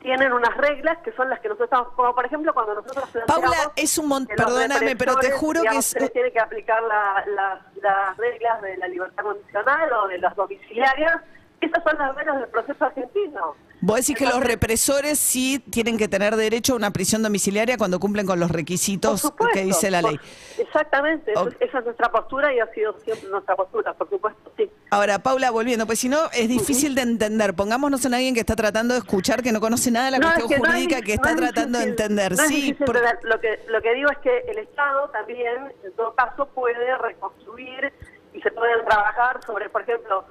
tienen 0.00 0.32
unas 0.34 0.54
reglas 0.58 0.98
que 0.98 1.12
son 1.12 1.30
las 1.30 1.40
que 1.40 1.48
nosotros 1.48 1.66
estamos, 1.70 1.88
como 1.94 2.14
por 2.14 2.26
ejemplo 2.26 2.52
cuando 2.52 2.74
nosotros 2.74 3.08
Paula, 3.26 3.56
es 3.76 3.96
un 3.96 4.08
mon- 4.08 4.26
que 4.26 4.34
los 4.36 4.44
perdóname, 4.44 4.96
pero 4.96 5.16
te 5.16 5.30
juro 5.30 5.60
que 5.60 5.68
digamos, 5.68 5.84
es- 5.86 5.90
se 5.92 6.00
les 6.00 6.12
tiene 6.12 6.30
que 6.30 6.40
aplicar 6.40 6.82
la- 6.82 7.24
la- 7.28 7.60
las 7.80 8.16
reglas 8.18 8.60
de 8.60 8.76
la 8.76 8.88
libertad 8.88 9.22
condicional 9.22 9.90
o 9.92 10.08
de 10.08 10.18
las 10.18 10.36
domiciliarias. 10.36 11.20
Esas 11.60 11.82
son 11.84 11.96
las 11.96 12.14
reglas 12.16 12.38
del 12.40 12.48
proceso 12.48 12.84
argentino. 12.84 13.54
Vos 13.86 13.96
decís 13.98 14.16
que 14.16 14.24
los 14.24 14.40
represores 14.42 15.18
sí 15.18 15.58
tienen 15.70 15.98
que 15.98 16.08
tener 16.08 16.36
derecho 16.36 16.72
a 16.72 16.76
una 16.76 16.90
prisión 16.90 17.22
domiciliaria 17.22 17.76
cuando 17.76 18.00
cumplen 18.00 18.24
con 18.26 18.40
los 18.40 18.50
requisitos 18.50 19.20
supuesto, 19.20 19.52
que 19.52 19.62
dice 19.62 19.90
la 19.90 20.00
por- 20.00 20.12
ley. 20.12 20.20
Exactamente, 20.56 21.32
esa 21.60 21.78
es 21.80 21.84
nuestra 21.84 22.10
postura 22.10 22.54
y 22.54 22.60
ha 22.60 22.66
sido 22.72 22.98
siempre 23.04 23.28
nuestra 23.28 23.54
postura, 23.56 23.92
por 23.92 24.08
supuesto, 24.08 24.50
sí. 24.56 24.70
Ahora, 24.90 25.18
Paula, 25.18 25.50
volviendo, 25.50 25.84
pues 25.86 25.98
si 25.98 26.08
no 26.08 26.30
es 26.32 26.48
difícil 26.48 26.94
de 26.94 27.02
entender. 27.02 27.52
Pongámonos 27.54 28.02
en 28.06 28.14
alguien 28.14 28.32
que 28.32 28.40
está 28.40 28.56
tratando 28.56 28.94
de 28.94 29.00
escuchar, 29.00 29.42
que 29.42 29.52
no 29.52 29.60
conoce 29.60 29.90
nada 29.90 30.06
de 30.06 30.10
la 30.12 30.18
No, 30.18 30.26
cuestión 30.32 30.46
es 30.50 30.54
que 30.54 30.58
no 30.60 30.64
es 30.66 30.72
jurídica, 30.72 31.00
que 31.02 31.08
no 31.08 31.14
está 31.14 31.30
es 31.30 31.36
tratando 31.36 31.78
de 31.78 31.84
entender. 31.84 32.32
es 32.32 32.40
sí, 32.40 32.54
difícil 32.54 32.86
por- 32.86 32.96
entender. 32.96 33.18
lo 33.24 33.40
que 33.40 33.60
lo 33.68 33.82
que 33.82 33.94
digo 33.94 34.10
es 34.10 34.18
que 34.18 34.38
el 34.50 34.58
Estado 34.58 35.10
también, 35.10 35.72
en 35.84 35.92
todo 35.94 36.14
caso, 36.14 36.46
puede 36.54 36.96
reconstruir 36.98 37.92
y 38.32 38.40
se 38.40 38.50
pueden 38.50 38.82
trabajar 38.86 39.40
sobre, 39.44 39.68
por 39.68 39.82
ejemplo, 39.82 40.24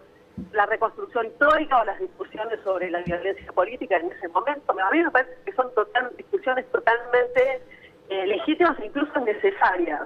la 0.51 0.65
reconstrucción 0.65 1.27
histórica 1.27 1.81
o 1.81 1.85
las 1.85 1.99
discusiones 1.99 2.59
sobre 2.63 2.89
la 2.89 3.01
violencia 3.01 3.51
política 3.51 3.97
en 3.97 4.11
ese 4.11 4.27
momento. 4.29 4.71
A 4.71 4.91
mí 4.91 5.03
me 5.03 5.11
parece 5.11 5.33
que 5.45 5.53
son 5.53 5.73
total, 5.73 6.11
discusiones 6.17 6.65
totalmente 6.71 7.61
eh, 8.09 8.27
legítimas 8.27 8.79
e 8.79 8.85
incluso 8.85 9.19
necesarias. 9.19 10.01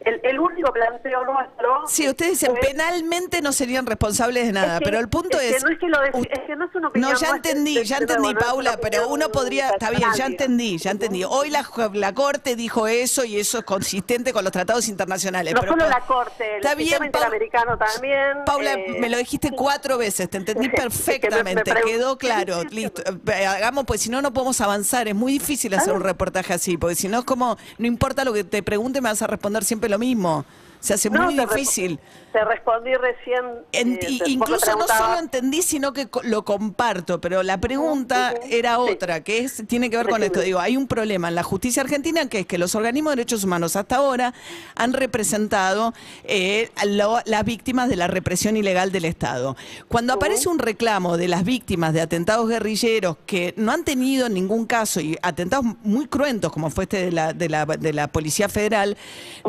El, 0.00 0.20
el 0.22 0.38
único 0.38 0.72
planteo 0.72 1.24
nuestro... 1.24 1.86
Sí, 1.88 2.08
ustedes 2.08 2.32
dicen, 2.32 2.52
fue- 2.56 2.68
penalmente 2.68 3.42
no 3.42 3.52
serían 3.52 3.84
responsables 3.84 4.46
de 4.46 4.52
nada, 4.52 4.74
Es 4.74 4.78
que- 4.78 4.84
pero 4.84 4.98
el 5.00 5.08
punto 5.08 5.38
es 5.40 5.50
que 5.50 5.56
es... 5.56 5.64
no 5.64 5.70
es 5.70 5.78
que 5.78 5.88
lo 5.88 5.98
u- 5.98 6.22
es 6.30 6.38
que 6.46 6.56
no 6.56 6.64
es 6.66 6.74
una 6.74 6.88
opinión 6.88 7.12
No, 7.12 7.18
ya 7.18 7.30
entendí, 7.30 7.82
ya 7.84 7.98
entendí, 7.98 8.34
Paula, 8.34 8.78
pero 8.80 9.08
uno 9.08 9.28
podría... 9.30 9.70
Está 9.70 9.90
bien, 9.90 10.08
ya 10.16 10.26
entendí, 10.26 10.78
ya 10.78 10.92
entendí. 10.92 11.24
Hoy 11.24 11.50
la, 11.50 11.68
la 11.94 12.14
Corte 12.14 12.54
dijo 12.56 12.86
eso 12.86 13.24
y 13.24 13.38
eso 13.38 13.58
es 13.58 13.64
consistente 13.64 14.32
con 14.32 14.44
los 14.44 14.52
tratados 14.52 14.88
internacionales. 14.88 15.52
No 15.54 15.60
pero 15.60 15.72
solo 15.72 15.88
la 15.88 16.00
Corte, 16.00 16.48
el 16.48 16.56
Está 16.58 16.74
bien, 16.74 17.04
interamericano 17.04 17.76
también. 17.76 18.44
Paula, 18.46 18.72
eh, 18.74 18.96
me 19.00 19.08
lo 19.08 19.18
dijiste 19.18 19.50
cuatro 19.50 19.98
veces, 19.98 20.30
te 20.30 20.36
entendí 20.38 20.66
Es 20.72 20.72
que 20.72 20.78
me- 20.78 20.84
me 20.84 20.90
perfectamente, 20.90 21.74
quedó 21.84 22.16
claro, 22.18 22.62
listo. 22.70 23.02
Hagamos, 23.26 23.84
pues 23.84 24.00
si 24.02 24.10
no, 24.10 24.22
no 24.22 24.32
podemos 24.32 24.60
avanzar, 24.60 25.08
es 25.08 25.14
muy 25.14 25.32
difícil 25.32 25.74
hacer 25.74 25.92
un 25.92 26.02
reportaje 26.02 26.52
así, 26.54 26.76
porque 26.78 26.94
si 26.94 27.08
no 27.08 27.18
es 27.20 27.24
como, 27.24 27.56
no 27.78 27.86
importa 27.86 28.24
lo 28.24 28.32
que 28.32 28.44
te 28.44 28.62
pregunte, 28.62 29.00
me 29.00 29.08
vas 29.08 29.22
a 29.22 29.26
responder 29.26 29.64
siempre 29.64 29.87
lo 29.88 29.98
mismo. 29.98 30.44
Se 30.80 30.94
hace 30.94 31.10
no, 31.10 31.24
muy 31.24 31.38
difícil. 31.38 31.98
Te 32.32 32.44
respondí 32.44 32.94
recién. 32.94 33.42
En- 33.72 33.94
eh, 33.94 34.00
y- 34.26 34.32
incluso 34.34 34.76
no 34.76 34.86
solo 34.86 35.18
entendí, 35.18 35.62
sino 35.62 35.94
que 35.94 36.08
lo 36.24 36.44
comparto, 36.44 37.20
pero 37.22 37.42
la 37.42 37.58
pregunta 37.58 38.34
era 38.50 38.74
Sí. 38.76 38.92
otra, 38.92 39.22
que 39.24 39.38
es 39.38 39.62
tiene 39.66 39.88
que 39.88 39.96
ver 39.96 40.08
con 40.08 40.22
esto. 40.22 40.40
Digo, 40.40 40.58
hay 40.60 40.76
un 40.76 40.86
problema 40.86 41.28
en 41.28 41.34
la 41.34 41.42
justicia 41.42 41.82
argentina 41.82 42.28
que 42.28 42.40
es 42.40 42.46
que 42.46 42.58
los 42.58 42.74
organismos 42.74 43.12
de 43.12 43.16
derechos 43.16 43.44
humanos 43.44 43.76
hasta 43.76 43.96
ahora 43.96 44.34
han 44.76 44.92
representado 44.92 45.94
eh, 46.24 46.70
lo- 46.86 47.20
las 47.24 47.44
víctimas 47.44 47.88
de 47.88 47.96
la 47.96 48.06
represión 48.08 48.56
ilegal 48.58 48.92
del 48.92 49.06
Estado. 49.06 49.56
Cuando 49.88 50.12
aparece 50.12 50.48
un 50.50 50.58
reclamo 50.58 51.16
de 51.16 51.28
las 51.28 51.44
víctimas 51.44 51.94
de 51.94 52.02
atentados 52.02 52.46
guerrilleros 52.48 53.16
que 53.24 53.54
no 53.56 53.72
han 53.72 53.84
tenido 53.84 54.28
ningún 54.28 54.66
caso 54.66 55.00
y 55.00 55.16
atentados 55.22 55.64
muy 55.82 56.06
cruentos, 56.06 56.52
como 56.52 56.68
fue 56.70 56.84
este 56.84 57.06
de 57.06 57.12
la, 57.12 57.32
de 57.32 57.48
la, 57.48 57.64
de 57.64 57.92
la 57.94 58.08
Policía 58.08 58.48
Federal, 58.50 58.96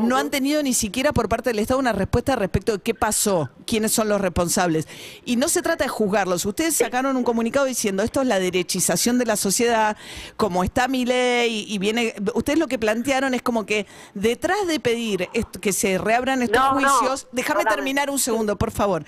no 0.02 0.16
han 0.16 0.30
tenido 0.30 0.64
ni 0.64 0.74
siquiera 0.74 1.12
por 1.12 1.28
parte 1.28 1.50
del 1.50 1.60
Estado 1.60 1.80
una 1.80 1.92
respuesta 1.92 2.36
respecto 2.38 2.69
de 2.74 2.80
qué 2.80 2.94
pasó, 2.94 3.50
quiénes 3.66 3.92
son 3.92 4.10
los 4.10 4.20
responsables. 4.22 4.88
Y 5.26 5.36
no 5.36 5.48
se 5.50 5.62
trata 5.62 5.84
de 5.86 5.90
juzgarlos. 5.90 6.46
Ustedes 6.46 6.76
sacaron 6.76 7.16
un 7.18 7.24
comunicado 7.24 7.66
diciendo 7.66 8.04
esto 8.04 8.22
es 8.22 8.28
la 8.28 8.40
derechización 8.40 9.18
de 9.20 9.26
la 9.26 9.36
sociedad, 9.36 9.98
como 10.38 10.64
está 10.64 10.88
mi 10.88 11.06
ley, 11.06 11.66
y 11.68 11.78
viene. 11.78 12.16
Ustedes 12.34 12.60
lo 12.60 12.68
que 12.68 12.80
plantearon 12.80 13.34
es 13.34 13.42
como 13.42 13.66
que 13.66 13.86
detrás 14.14 14.68
de 14.68 14.80
pedir 14.80 15.30
esto- 15.34 15.60
que 15.60 15.74
se 15.74 15.98
reabran 15.98 16.42
estos 16.42 16.60
No, 16.62 16.80
no, 16.80 16.90
juicios, 16.90 17.28
déjame 17.32 17.64
terminar 17.66 18.10
un 18.10 18.20
segundo, 18.20 18.58
por 18.58 18.72
favor. 18.72 19.04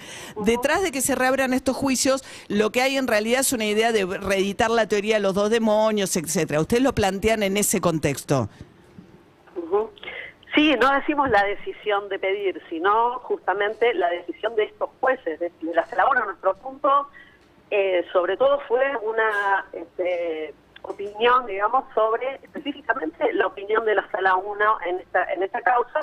Detrás 0.46 0.82
de 0.82 0.92
que 0.92 1.02
se 1.02 1.16
reabran 1.16 1.54
estos 1.54 1.76
juicios, 1.76 2.24
lo 2.48 2.72
que 2.72 2.82
hay 2.82 2.98
en 2.98 3.08
realidad 3.08 3.42
es 3.42 3.54
una 3.54 3.66
idea 3.66 3.92
de 3.92 4.06
reeditar 4.06 4.70
la 4.72 4.88
teoría 4.88 5.16
de 5.16 5.22
los 5.22 5.34
dos 5.36 5.50
demonios, 5.50 6.16
etcétera. 6.16 6.62
Ustedes 6.62 6.84
lo 6.84 6.94
plantean 6.96 7.44
en 7.44 7.58
ese 7.58 7.82
contexto. 7.82 8.50
Sí, 10.54 10.76
no 10.82 10.92
decimos 10.94 11.30
la 11.30 11.44
decisión 11.46 12.10
de 12.10 12.20
pedir, 12.20 12.62
sino 12.70 13.20
justamente 13.20 13.94
la 13.94 14.10
decisión 14.10 14.54
de 14.56 14.64
estos 14.66 14.90
jueces, 15.00 15.40
de, 15.40 15.50
de 15.62 15.74
la 15.74 15.86
1. 16.10 16.26
Nuestro 16.26 16.56
punto, 16.56 17.08
eh, 17.70 18.06
sobre 18.12 18.36
todo, 18.36 18.60
fue 18.68 18.84
una 18.98 19.66
este, 19.72 20.54
opinión, 20.82 21.46
digamos, 21.46 21.86
sobre 21.94 22.36
específicamente 22.44 23.32
la 23.34 23.48
opinión 23.48 23.86
de 23.86 23.96
la 23.96 24.10
sala 24.12 24.36
1 24.36 24.78
en 24.88 25.00
esta, 25.00 25.24
en 25.32 25.44
esta 25.44 25.62
causa, 25.62 26.00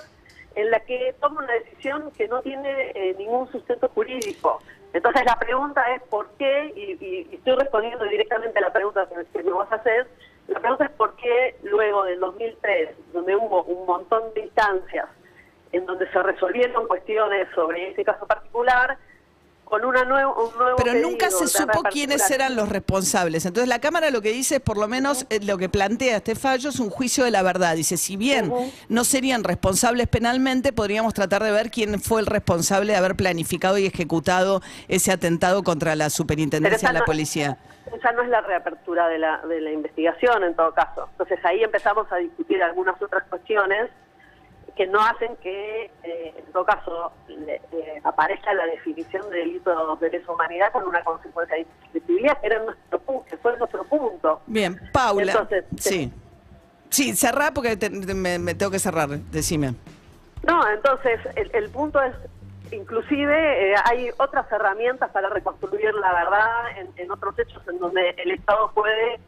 en 0.55 0.71
la 0.71 0.81
que 0.81 1.15
toma 1.21 1.43
una 1.43 1.53
decisión 1.53 2.11
que 2.17 2.27
no 2.27 2.41
tiene 2.41 2.93
eh, 2.95 3.15
ningún 3.19 3.51
sustento 3.53 3.89
jurídico. 3.91 4.61
Entonces 4.95 5.25
la 5.27 5.37
pregunta 5.39 5.83
es 5.95 6.03
por 6.05 6.27
qué, 6.39 6.73
y, 6.75 7.05
y- 7.05 7.29
y 7.31 7.35
estoy 7.35 7.55
respondiendo 7.57 8.05
directamente 8.07 8.59
a 8.59 8.63
la 8.63 8.73
pregunta 8.73 9.07
que 9.33 9.43
me 9.43 9.51
vas 9.53 9.71
a 9.71 9.75
hacer, 9.77 10.07
la 10.49 10.61
pregunta 10.61 10.87
es 10.87 10.91
por 10.93 11.15
qué 11.17 11.57
luego 11.63 12.05
del 12.05 12.19
2003, 12.21 13.13
donde 13.13 13.37
hubo 13.37 13.65
un 13.65 13.87
montón 13.87 14.33
de 14.35 14.43
instancias 14.43 15.07
en 15.73 15.85
donde 15.85 16.11
se 16.11 16.23
resolvieron 16.23 16.89
cuestiones 16.89 17.49
sobre 17.55 17.91
ese 17.91 18.03
caso 18.03 18.27
particular, 18.27 18.97
con 19.69 19.85
una 19.85 20.05
nuevo, 20.05 20.49
un 20.51 20.59
nuevo 20.59 20.77
Pero 20.77 20.93
pedido 20.93 21.09
nunca 21.11 21.31
se 21.31 21.47
supo 21.47 21.83
quiénes 21.85 22.31
eran 22.31 22.57
los 22.57 22.69
responsables. 22.69 23.45
Entonces 23.47 23.69
la 23.69 23.81
Cámara 23.81 24.11
lo 24.11 24.21
que 24.23 24.31
dice 24.33 24.57
es, 24.57 24.61
por 24.61 24.77
lo 24.79 24.89
menos, 24.89 25.27
eh, 25.31 25.41
lo 25.43 25.59
que 25.59 25.69
plantea 25.69 26.17
este 26.19 26.35
fallo 26.35 26.71
es 26.71 26.81
un 26.81 26.91
juicio 26.91 27.25
de 27.25 27.31
la 27.31 27.43
verdad. 27.43 27.77
Dice, 27.77 27.97
si 27.97 28.17
bien 28.17 28.53
no 28.89 29.05
serían 29.05 29.45
responsables 29.45 30.09
penalmente, 30.09 30.73
podríamos 30.73 31.15
tratar 31.15 31.43
de 31.43 31.51
ver 31.53 31.71
quién 31.71 32.01
fue 32.01 32.21
el 32.21 32.27
responsable 32.27 32.93
de 32.93 32.99
haber 32.99 33.15
planificado 33.17 33.79
y 33.79 33.87
ejecutado 33.87 34.63
ese 34.89 35.13
atentado 35.13 35.63
contra 35.63 35.95
la 35.97 36.11
superintendencia 36.11 36.89
de 36.89 36.95
la 36.95 37.01
no- 37.01 37.05
policía. 37.07 37.59
Esa 37.97 38.13
no 38.13 38.23
es 38.23 38.29
la 38.29 38.43
reapertura 38.43 39.09
de 39.09 39.19
la, 39.19 39.39
de 39.49 39.63
la 39.63 39.71
investigación, 39.73 40.45
en 40.45 40.55
todo 40.55 40.73
caso. 40.75 41.09
Entonces 41.13 41.39
ahí 41.45 41.63
empezamos 41.63 42.07
a 42.13 42.17
discutir 42.17 42.63
algunas 42.63 43.01
otras 43.01 43.25
cuestiones 43.31 43.89
que 44.79 44.87
no 44.87 45.01
hacen 45.01 45.37
que, 45.43 45.91
eh, 46.05 46.35
en 46.39 46.53
todo 46.53 46.65
caso, 46.65 47.13
le- 47.27 47.61
eh, 47.73 48.01
aparezca 48.05 48.55
la 48.55 48.65
definición 48.67 49.29
de 49.29 49.39
delitos 49.39 49.99
de 50.01 50.09
lesa 50.09 50.33
humanidad 50.33 50.71
con 50.73 50.85
una 50.85 51.03
consecuencia 51.03 51.57
de 51.57 51.63
imprescriptibilidad, 51.63 52.41
que, 52.41 52.47
era 52.47 52.63
nuestro, 52.63 53.01
pu- 53.05 53.25
que 53.25 53.37
fue 53.39 53.57
nuestro 53.59 53.83
punto. 53.85 54.41
Bien, 54.47 54.81
Paula. 54.93 55.33
Entonces, 55.33 55.65
sí. 55.77 56.13
Sí, 56.91 57.15
cerrá 57.17 57.51
porque 57.53 57.77
te- 57.77 57.91
te- 57.91 58.15
me, 58.15 58.39
me 58.39 58.55
tengo 58.55 58.71
que 58.71 58.79
cerrar. 58.79 59.09
Decime. 59.09 59.75
No, 60.47 60.67
entonces 60.71 61.19
el, 61.35 61.51
el 61.55 61.69
punto 61.71 62.01
es, 62.01 62.15
inclusive 62.71 63.73
eh, 63.73 63.75
hay 63.85 64.11
otras 64.19 64.51
herramientas 64.53 65.11
para 65.11 65.29
reconstruir 65.29 65.93
la 65.95 66.13
verdad 66.13 66.79
en, 66.79 66.89
en 66.97 67.11
otros 67.11 67.37
hechos 67.39 67.63
en 67.69 67.79
donde 67.81 68.11
el 68.11 68.31
Estado 68.31 68.71
puede 68.73 69.19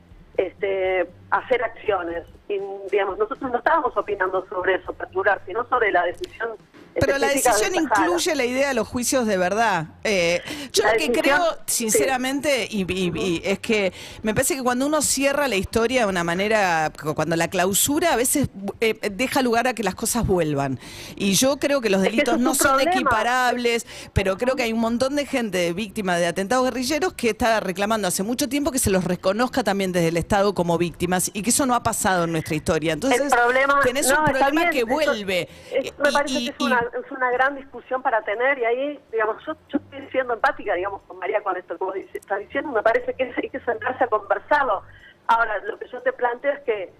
este, 0.41 1.07
hacer 1.31 1.63
acciones. 1.63 2.25
Y, 2.49 2.59
digamos, 2.91 3.19
nosotros 3.19 3.51
no 3.51 3.59
estábamos 3.59 3.97
opinando 3.97 4.45
sobre 4.49 4.75
eso, 4.77 4.93
particular, 4.93 5.41
sino 5.47 5.65
sobre 5.69 5.93
la 5.93 6.05
decisión. 6.05 6.51
Pero 6.99 7.19
la 7.19 7.29
decisión 7.29 7.75
incluye 7.75 8.35
la 8.35 8.45
idea 8.45 8.69
de 8.69 8.75
los 8.75 8.87
juicios 8.89 9.27
de 9.27 9.37
verdad. 9.37 9.87
Eh, 10.05 10.41
yo 10.73 10.83
La 10.85 10.93
lo 10.93 10.99
que 10.99 11.05
decisión- 11.09 11.23
creo, 11.23 11.59
sí. 11.67 11.91
sinceramente, 11.91 12.67
y, 12.71 12.83
y- 12.93 13.13
y 13.19 13.43
es 13.45 13.59
que 13.59 13.93
me 14.23 14.35
parece 14.35 14.57
que 14.57 14.63
cuando 14.63 14.87
uno 14.87 15.01
cierra 15.03 15.49
la 15.49 15.57
historia 15.57 16.03
de 16.03 16.07
una 16.09 16.25
manera, 16.25 16.93
cuando 17.15 17.37
la 17.37 17.49
clausura 17.49 18.13
a 18.13 18.17
veces 18.17 18.49
eh, 18.81 18.99
deja 19.13 19.43
lugar 19.43 19.69
a 19.69 19.75
que 19.75 19.83
las 19.83 19.95
cosas 19.95 20.27
vuelvan. 20.27 20.79
Y 21.17 21.35
yo 21.35 21.59
creo 21.59 21.81
que 21.81 21.91
los 21.91 22.01
Es 22.03 22.09
que 22.09 22.11
delitos 22.13 22.39
no 22.39 22.55
son 22.55 22.69
problema. 22.69 22.91
equiparables, 22.93 23.87
pero 24.13 24.37
creo 24.39 24.57
que 24.57 24.63
hay 24.65 24.73
un 24.73 24.81
montón 24.81 25.17
de 25.17 25.27
gente 25.27 25.73
víctima 25.73 26.17
de 26.17 26.27
atentados 26.27 26.65
guerrilleros 26.65 27.13
que 27.15 27.31
está 27.31 27.61
reclamando 27.61 28.09
hace 28.09 28.23
mucho 28.23 28.49
tiempo 28.49 28.71
que 28.73 28.79
se 28.79 28.91
los 28.91 29.05
reconozca 29.05 29.63
también 29.63 29.93
desde 29.93 30.09
el 30.09 30.17
Estado 30.17 30.55
como 30.55 30.77
víctimas 30.79 31.31
y 31.33 31.43
que 31.43 31.51
eso 31.51 31.67
no 31.67 31.75
ha 31.75 31.83
pasado 31.83 32.25
en 32.25 32.33
nuestra 32.33 32.55
historia. 32.57 32.93
Entonces, 32.93 33.21
problema 33.33 33.81
tenés 33.83 34.09
no, 34.09 34.19
un 34.21 34.25
problema 34.25 34.61
bien, 34.63 34.71
que 34.73 34.85
vuelve. 34.85 35.49
eso 35.73 35.95
me 35.99 36.09
Y- 36.09 36.13
parece 36.13 36.35
y- 36.41 36.45
que 36.47 36.51
es 36.51 36.57
y- 36.59 36.69
una, 36.81 36.99
es 36.99 37.11
una 37.11 37.31
gran 37.31 37.57
discusión 37.57 38.03
para 38.03 38.23
tener 38.23 38.59
y 38.59 38.65
ahí, 38.65 39.01
digamos, 39.13 39.45
yo, 39.47 39.55
yo 39.69 39.79
estoy 39.79 40.09
siendo 40.11 40.35
empática, 40.35 40.75
digamos, 40.75 41.03
con 41.03 41.19
María 41.19 41.43
con 41.43 41.57
esto, 41.57 41.77
como 41.79 41.93
dice, 41.93 42.19
está 42.19 42.37
diciendo, 42.37 42.71
me 42.73 42.83
parece 42.83 43.15
que 43.15 43.25
hay 43.25 43.51
que 43.51 43.61
sentarse 43.61 44.05
a 44.05 44.07
conversarlo. 44.09 44.83
Ahora, 45.27 45.59
lo 45.59 45.79
que 45.79 45.89
yo 45.89 46.01
te 46.03 46.13
planteo 46.13 46.53
es 46.53 46.61
que 46.61 46.93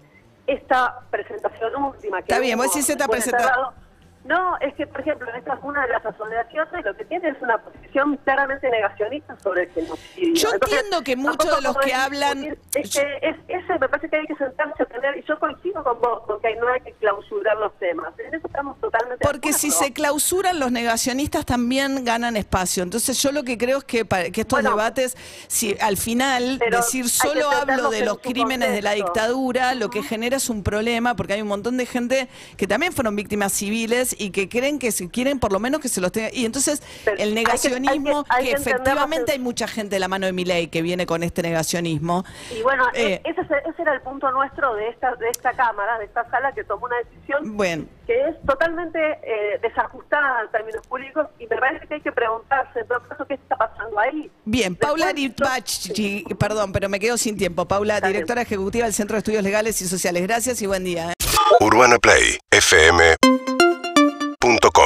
esta 0.47 1.01
presentación 1.09 1.83
última 1.83 2.21
que 2.21 2.31
Está 2.31 2.39
bien, 2.39 2.57
vos 2.57 2.67
decís 2.67 2.89
esta 2.89 3.07
no, 4.23 4.57
es 4.59 4.73
que, 4.75 4.85
por 4.85 5.01
ejemplo, 5.01 5.27
esta 5.35 5.53
es 5.55 5.59
una 5.63 5.81
de 5.81 5.93
las 5.93 6.05
asociaciones, 6.05 6.85
lo 6.85 6.95
que 6.95 7.05
tiene 7.05 7.29
es 7.29 7.41
una 7.41 7.57
posición 7.57 8.17
claramente 8.23 8.69
negacionista 8.69 9.35
sobre 9.39 9.63
el 9.63 9.69
genocidio. 9.71 10.33
Yo 10.35 10.49
entiendo 10.53 11.01
que 11.03 11.15
muchos 11.15 11.55
de 11.55 11.61
los 11.61 11.77
que 11.77 11.93
hablan- 11.93 12.57
Es 12.75 12.95
que 12.95 13.01
es, 13.21 13.35
ese 13.47 13.79
me 13.79 13.89
parece 13.89 14.09
que 14.09 14.17
hay 14.17 14.27
que 14.27 14.35
sentarse 14.35 14.83
a 14.83 14.85
tener, 14.85 15.17
y 15.17 15.23
yo 15.23 15.39
coincido 15.39 15.83
con 15.83 15.99
vos, 15.99 16.21
porque 16.27 16.55
no 16.55 16.67
hay 16.67 16.81
que 16.81 16.91
clausurar 16.93 17.57
los 17.57 17.73
temas. 17.79 18.13
En 18.19 18.35
eso 18.35 18.45
estamos 18.45 18.79
totalmente 18.79 19.25
de 19.25 19.31
Porque 19.31 19.53
si 19.53 19.71
se 19.71 19.91
clausuran 19.91 20.59
los 20.59 20.71
negacionistas 20.71 21.45
también 21.45 22.05
ganan 22.05 22.37
espacio. 22.37 22.83
Entonces 22.83 23.21
yo 23.21 23.31
lo 23.31 23.43
que 23.43 23.57
creo 23.57 23.79
es 23.79 23.83
que, 23.85 24.05
para, 24.05 24.29
que 24.29 24.41
estos 24.41 24.57
Bueno, 24.61 24.71
debates, 24.71 25.17
si 25.47 25.75
al 25.79 25.97
final 25.97 26.59
decir 26.59 27.09
solo 27.09 27.49
hablo 27.49 27.89
de 27.89 27.99
en 27.99 28.05
los 28.05 28.19
crímenes 28.19 28.71
de 28.71 28.81
la 28.81 28.91
dictadura, 28.91 29.73
lo 29.73 29.89
que 29.89 30.03
genera 30.03 30.37
es 30.37 30.49
un 30.49 30.63
problema 30.63 31.15
porque 31.15 31.33
hay 31.33 31.41
un 31.41 31.47
montón 31.47 31.77
de 31.77 31.85
gente 31.85 32.27
que 32.57 32.67
también 32.67 32.93
fueron 32.93 33.15
víctimas 33.15 33.53
civiles 33.53 34.10
y 34.17 34.31
que 34.31 34.49
creen 34.49 34.79
que 34.79 34.91
se 34.91 35.09
quieren 35.09 35.39
por 35.39 35.51
lo 35.51 35.59
menos 35.59 35.79
que 35.81 35.89
se 35.89 36.01
los 36.01 36.11
tenga. 36.11 36.29
Y 36.33 36.45
entonces 36.45 36.81
Pero 37.05 37.17
el 37.17 37.21
hay 37.21 37.43
que- 37.43 37.51
hay 37.51 37.57
que- 37.59 37.69
negacionismo, 37.69 38.25
hay 38.29 38.45
que, 38.45 38.51
efectivamente 38.53 39.31
en- 39.33 39.39
hay 39.39 39.43
mucha 39.43 39.67
gente 39.67 39.95
de 39.95 39.99
la 39.99 40.07
mano 40.07 40.25
de 40.25 40.33
mi 40.33 40.45
ley 40.45 40.67
que 40.67 40.81
viene 40.81 41.05
con 41.05 41.23
este 41.23 41.41
negacionismo. 41.41 42.23
Y 42.57 42.61
bueno, 42.61 42.85
Eh, 42.93 43.21
ese, 43.23 43.41
es- 43.41 43.47
ese 43.73 43.81
era 43.81 43.93
el 43.93 44.01
punto 44.01 44.31
nuestro 44.31 44.75
de 44.75 44.89
esta, 44.89 45.15
de 45.15 45.29
esta 45.29 45.53
Cámara, 45.53 45.97
de 45.99 46.05
esta 46.05 46.29
sala, 46.29 46.51
que 46.53 46.63
tomó 46.63 46.85
una 46.85 46.97
decisión 46.97 47.57
Bueno. 47.57 47.85
que 48.07 48.13
es 48.29 48.35
totalmente 48.45 48.99
eh, 49.23 49.59
desajustada 49.61 50.41
en 50.43 50.51
términos 50.51 50.85
públicos 50.87 51.27
y 51.39 51.47
me 51.47 51.57
parece 51.57 51.87
que 51.87 51.93
hay 51.95 52.01
que 52.01 52.11
preguntarse, 52.11 52.79
en 52.79 52.87
todo 52.87 53.01
caso, 53.07 53.25
qué 53.25 53.35
está 53.35 53.55
pasando 53.55 53.99
ahí. 53.99 54.29
Bien, 54.45 54.75
Paula 54.75 55.07
yo- 55.11 55.15
Ritbachi, 55.15 56.23
perdón, 56.39 56.71
pero 56.73 56.89
me 56.89 56.99
quedo 56.99 57.17
sin 57.17 57.37
tiempo. 57.37 57.65
Paula, 57.67 58.01
directora 58.01 58.41
ejecutiva 58.41 58.85
del 58.85 58.93
Centro 58.93 59.15
de 59.15 59.19
Estudios 59.19 59.43
Legales 59.43 59.81
y 59.81 59.87
Sociales. 59.87 60.23
Gracias 60.23 60.61
y 60.61 60.67
buen 60.67 60.83
día. 60.83 61.11
¿eh? 61.11 61.13
Urbana 61.59 61.97
Play 61.99 62.37
fm 62.51 63.15
www.radiomensajera.com 64.51 64.80